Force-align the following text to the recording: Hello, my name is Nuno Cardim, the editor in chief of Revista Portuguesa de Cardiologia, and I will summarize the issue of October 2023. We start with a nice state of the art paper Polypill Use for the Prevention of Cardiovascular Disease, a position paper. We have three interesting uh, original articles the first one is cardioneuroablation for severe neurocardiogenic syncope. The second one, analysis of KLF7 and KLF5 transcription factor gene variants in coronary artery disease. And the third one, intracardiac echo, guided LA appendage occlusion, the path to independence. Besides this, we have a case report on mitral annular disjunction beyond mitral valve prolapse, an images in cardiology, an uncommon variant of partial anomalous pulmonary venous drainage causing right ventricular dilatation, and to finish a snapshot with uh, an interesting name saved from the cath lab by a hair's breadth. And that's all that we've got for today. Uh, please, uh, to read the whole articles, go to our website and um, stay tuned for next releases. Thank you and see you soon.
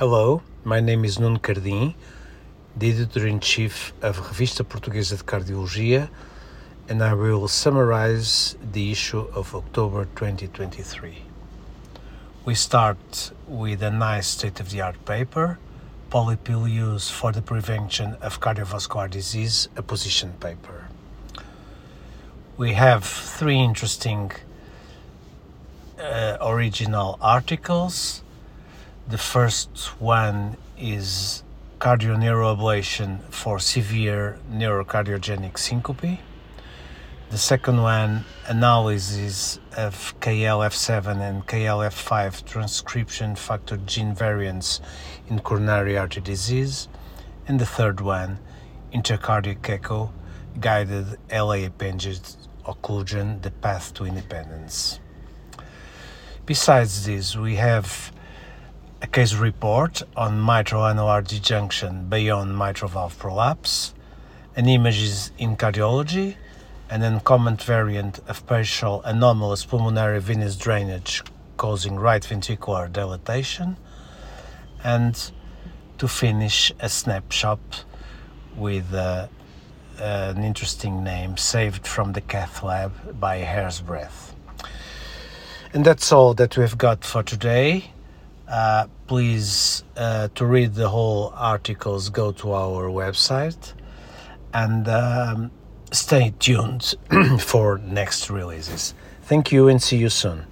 Hello, 0.00 0.40
my 0.64 0.80
name 0.80 1.04
is 1.04 1.18
Nuno 1.18 1.36
Cardim, 1.36 1.92
the 2.74 2.90
editor 2.90 3.26
in 3.26 3.38
chief 3.38 3.92
of 4.00 4.16
Revista 4.16 4.64
Portuguesa 4.64 5.18
de 5.18 5.24
Cardiologia, 5.24 6.08
and 6.88 7.02
I 7.02 7.12
will 7.12 7.46
summarize 7.48 8.56
the 8.72 8.90
issue 8.90 9.26
of 9.34 9.54
October 9.54 10.06
2023. 10.16 11.18
We 12.46 12.54
start 12.54 13.32
with 13.46 13.82
a 13.82 13.90
nice 13.90 14.28
state 14.28 14.58
of 14.58 14.70
the 14.70 14.80
art 14.80 15.04
paper 15.04 15.58
Polypill 16.10 16.66
Use 16.66 17.10
for 17.10 17.30
the 17.30 17.42
Prevention 17.42 18.14
of 18.22 18.40
Cardiovascular 18.40 19.10
Disease, 19.10 19.68
a 19.76 19.82
position 19.82 20.32
paper. 20.40 20.88
We 22.56 22.72
have 22.72 23.04
three 23.04 23.58
interesting 23.58 24.32
uh, 25.98 26.38
original 26.40 27.18
articles 27.20 28.22
the 29.10 29.18
first 29.18 29.76
one 30.00 30.56
is 30.78 31.42
cardioneuroablation 31.80 33.20
for 33.24 33.58
severe 33.58 34.38
neurocardiogenic 34.52 35.58
syncope. 35.58 36.20
The 37.30 37.38
second 37.38 37.82
one, 37.82 38.24
analysis 38.46 39.58
of 39.76 40.14
KLF7 40.20 41.20
and 41.20 41.44
KLF5 41.44 42.44
transcription 42.44 43.34
factor 43.34 43.78
gene 43.78 44.14
variants 44.14 44.80
in 45.28 45.40
coronary 45.40 45.98
artery 45.98 46.22
disease. 46.22 46.86
And 47.48 47.58
the 47.58 47.66
third 47.66 48.00
one, 48.00 48.38
intracardiac 48.92 49.68
echo, 49.68 50.12
guided 50.60 51.18
LA 51.32 51.66
appendage 51.66 52.20
occlusion, 52.64 53.42
the 53.42 53.50
path 53.50 53.92
to 53.94 54.04
independence. 54.04 55.00
Besides 56.46 57.06
this, 57.06 57.36
we 57.36 57.56
have 57.56 58.12
a 59.02 59.06
case 59.06 59.34
report 59.34 60.02
on 60.16 60.44
mitral 60.44 60.84
annular 60.84 61.22
disjunction 61.22 62.08
beyond 62.08 62.56
mitral 62.56 62.90
valve 62.90 63.18
prolapse, 63.18 63.94
an 64.56 64.68
images 64.68 65.32
in 65.38 65.56
cardiology, 65.56 66.36
an 66.90 67.02
uncommon 67.02 67.56
variant 67.56 68.18
of 68.28 68.46
partial 68.46 69.02
anomalous 69.04 69.64
pulmonary 69.64 70.20
venous 70.20 70.56
drainage 70.56 71.22
causing 71.56 71.96
right 71.96 72.22
ventricular 72.22 72.92
dilatation, 72.92 73.76
and 74.84 75.30
to 75.98 76.08
finish 76.08 76.72
a 76.80 76.88
snapshot 76.88 77.84
with 78.56 78.92
uh, 78.92 79.28
an 79.98 80.42
interesting 80.42 81.04
name 81.04 81.36
saved 81.36 81.86
from 81.86 82.12
the 82.12 82.20
cath 82.20 82.62
lab 82.62 83.20
by 83.20 83.36
a 83.36 83.44
hair's 83.44 83.80
breadth. 83.80 84.34
And 85.72 85.84
that's 85.84 86.10
all 86.12 86.34
that 86.34 86.56
we've 86.56 86.76
got 86.76 87.04
for 87.04 87.22
today. 87.22 87.92
Uh, 88.50 88.88
please, 89.06 89.84
uh, 89.96 90.28
to 90.34 90.44
read 90.44 90.74
the 90.74 90.88
whole 90.88 91.32
articles, 91.36 92.08
go 92.08 92.32
to 92.32 92.52
our 92.52 92.88
website 92.88 93.74
and 94.52 94.88
um, 94.88 95.52
stay 95.92 96.34
tuned 96.40 96.94
for 97.40 97.78
next 97.78 98.28
releases. 98.28 98.92
Thank 99.22 99.52
you 99.52 99.68
and 99.68 99.80
see 99.80 99.98
you 99.98 100.08
soon. 100.08 100.49